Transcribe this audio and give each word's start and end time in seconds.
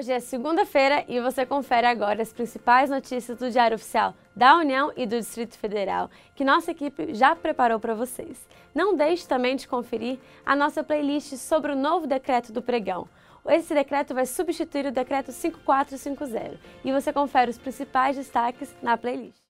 Hoje 0.00 0.12
é 0.12 0.18
segunda-feira 0.18 1.04
e 1.06 1.20
você 1.20 1.44
confere 1.44 1.86
agora 1.86 2.22
as 2.22 2.32
principais 2.32 2.88
notícias 2.88 3.36
do 3.36 3.50
Diário 3.50 3.74
Oficial 3.74 4.14
da 4.34 4.56
União 4.56 4.90
e 4.96 5.04
do 5.04 5.14
Distrito 5.14 5.58
Federal, 5.58 6.10
que 6.34 6.42
nossa 6.42 6.70
equipe 6.70 7.12
já 7.12 7.36
preparou 7.36 7.78
para 7.78 7.92
vocês. 7.92 8.48
Não 8.74 8.96
deixe 8.96 9.28
também 9.28 9.56
de 9.56 9.68
conferir 9.68 10.18
a 10.46 10.56
nossa 10.56 10.82
playlist 10.82 11.36
sobre 11.36 11.72
o 11.72 11.76
novo 11.76 12.06
decreto 12.06 12.50
do 12.50 12.62
pregão. 12.62 13.06
Esse 13.46 13.74
decreto 13.74 14.14
vai 14.14 14.24
substituir 14.24 14.86
o 14.86 14.90
decreto 14.90 15.32
5450 15.32 16.58
e 16.82 16.90
você 16.92 17.12
confere 17.12 17.50
os 17.50 17.58
principais 17.58 18.16
destaques 18.16 18.74
na 18.80 18.96
playlist. 18.96 19.49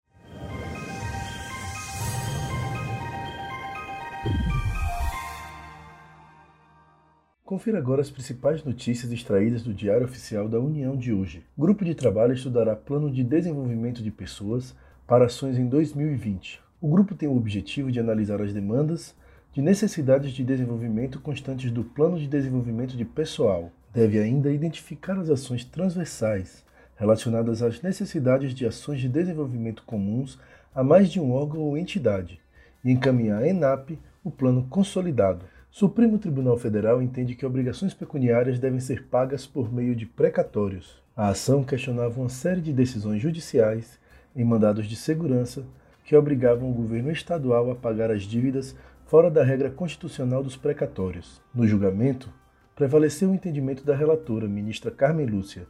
Confira 7.50 7.78
agora 7.78 8.00
as 8.00 8.12
principais 8.12 8.62
notícias 8.62 9.10
extraídas 9.10 9.64
do 9.64 9.74
Diário 9.74 10.04
Oficial 10.04 10.48
da 10.48 10.60
União 10.60 10.96
de 10.96 11.12
hoje. 11.12 11.44
O 11.56 11.60
grupo 11.62 11.84
de 11.84 11.96
trabalho 11.96 12.32
estudará 12.32 12.76
Plano 12.76 13.10
de 13.10 13.24
Desenvolvimento 13.24 14.04
de 14.04 14.10
Pessoas 14.12 14.72
para 15.04 15.24
ações 15.24 15.58
em 15.58 15.66
2020. 15.66 16.60
O 16.80 16.86
grupo 16.86 17.12
tem 17.12 17.28
o 17.28 17.36
objetivo 17.36 17.90
de 17.90 17.98
analisar 17.98 18.40
as 18.40 18.52
demandas 18.52 19.16
de 19.52 19.60
necessidades 19.60 20.30
de 20.30 20.44
desenvolvimento 20.44 21.18
constantes 21.18 21.72
do 21.72 21.82
Plano 21.82 22.20
de 22.20 22.28
Desenvolvimento 22.28 22.96
de 22.96 23.04
Pessoal. 23.04 23.72
Deve 23.92 24.20
ainda 24.20 24.52
identificar 24.52 25.18
as 25.18 25.28
ações 25.28 25.64
transversais 25.64 26.64
relacionadas 26.94 27.62
às 27.62 27.82
necessidades 27.82 28.54
de 28.54 28.64
ações 28.64 29.00
de 29.00 29.08
desenvolvimento 29.08 29.82
comuns 29.82 30.38
a 30.72 30.84
mais 30.84 31.10
de 31.10 31.18
um 31.18 31.32
órgão 31.32 31.62
ou 31.62 31.76
entidade 31.76 32.40
e 32.84 32.92
encaminhar 32.92 33.42
à 33.42 33.48
ENAP 33.48 33.98
o 34.22 34.30
plano 34.30 34.68
consolidado. 34.70 35.44
Supremo 35.72 36.18
Tribunal 36.18 36.56
Federal 36.56 37.00
entende 37.00 37.36
que 37.36 37.46
obrigações 37.46 37.94
pecuniárias 37.94 38.58
devem 38.58 38.80
ser 38.80 39.04
pagas 39.04 39.46
por 39.46 39.72
meio 39.72 39.94
de 39.94 40.04
precatórios. 40.04 41.00
A 41.16 41.28
ação 41.28 41.62
questionava 41.62 42.20
uma 42.20 42.28
série 42.28 42.60
de 42.60 42.72
decisões 42.72 43.22
judiciais 43.22 43.96
em 44.34 44.44
mandados 44.44 44.88
de 44.88 44.96
segurança 44.96 45.64
que 46.04 46.16
obrigavam 46.16 46.68
o 46.68 46.74
governo 46.74 47.12
estadual 47.12 47.70
a 47.70 47.76
pagar 47.76 48.10
as 48.10 48.24
dívidas 48.24 48.74
fora 49.06 49.30
da 49.30 49.44
regra 49.44 49.70
constitucional 49.70 50.42
dos 50.42 50.56
precatórios. 50.56 51.40
No 51.54 51.68
julgamento, 51.68 52.28
prevaleceu 52.74 53.30
o 53.30 53.34
entendimento 53.34 53.84
da 53.84 53.94
relatora, 53.94 54.48
ministra 54.48 54.90
Carmen 54.90 55.26
Lúcia. 55.26 55.68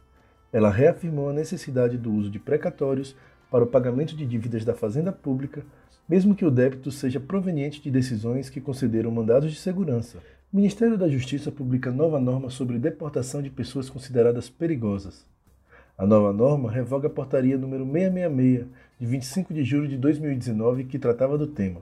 Ela 0.51 0.71
reafirmou 0.71 1.29
a 1.29 1.33
necessidade 1.33 1.95
do 1.95 2.11
uso 2.11 2.31
de 2.31 2.39
precatórios 2.39 3.15
para 3.51 3.63
o 3.63 3.67
pagamento 3.67 4.15
de 4.15 4.25
dívidas 4.25 4.65
da 4.65 4.73
Fazenda 4.73 5.11
Pública 5.11 5.63
mesmo 6.11 6.35
que 6.35 6.43
o 6.43 6.51
débito 6.51 6.91
seja 6.91 7.21
proveniente 7.21 7.81
de 7.81 7.89
decisões 7.89 8.49
que 8.49 8.59
concederam 8.59 9.09
mandados 9.09 9.49
de 9.49 9.57
segurança. 9.57 10.17
O 10.51 10.57
Ministério 10.57 10.97
da 10.97 11.07
Justiça 11.07 11.49
publica 11.49 11.89
nova 11.89 12.19
norma 12.19 12.49
sobre 12.49 12.77
deportação 12.77 13.41
de 13.41 13.49
pessoas 13.49 13.89
consideradas 13.89 14.49
perigosas. 14.49 15.25
A 15.97 16.05
nova 16.05 16.33
norma 16.33 16.69
revoga 16.69 17.07
a 17.07 17.09
portaria 17.09 17.57
número 17.57 17.85
666, 17.85 18.67
de 18.99 19.05
25 19.05 19.53
de 19.53 19.63
julho 19.63 19.87
de 19.87 19.97
2019, 19.97 20.83
que 20.83 20.99
tratava 20.99 21.37
do 21.37 21.47
tema. 21.47 21.79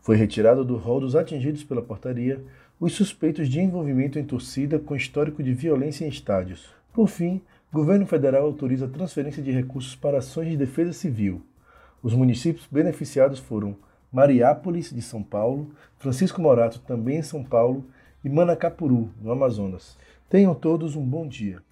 Foi 0.00 0.16
retirado 0.16 0.64
do 0.64 0.76
rol 0.76 1.00
dos 1.00 1.14
atingidos 1.14 1.62
pela 1.62 1.82
portaria 1.82 2.42
os 2.80 2.94
suspeitos 2.94 3.50
de 3.50 3.60
envolvimento 3.60 4.18
em 4.18 4.24
torcida 4.24 4.78
com 4.78 4.96
histórico 4.96 5.42
de 5.42 5.52
violência 5.52 6.06
em 6.06 6.08
estádios. 6.08 6.70
Por 6.90 7.08
fim, 7.08 7.42
governo 7.76 8.06
federal 8.06 8.46
autoriza 8.46 8.88
transferência 8.88 9.42
de 9.42 9.50
recursos 9.50 9.94
para 9.94 10.16
ações 10.16 10.48
de 10.48 10.56
defesa 10.56 10.94
civil. 10.94 11.42
Os 12.02 12.14
municípios 12.14 12.66
beneficiados 12.70 13.38
foram 13.38 13.76
Mariápolis, 14.10 14.90
de 14.90 15.02
São 15.02 15.22
Paulo, 15.22 15.70
Francisco 15.98 16.40
Morato, 16.40 16.80
também 16.80 17.18
em 17.18 17.22
São 17.22 17.44
Paulo, 17.44 17.84
e 18.24 18.30
Manacapuru, 18.30 19.10
no 19.20 19.30
Amazonas. 19.30 19.98
Tenham 20.26 20.54
todos 20.54 20.96
um 20.96 21.04
bom 21.04 21.28
dia. 21.28 21.65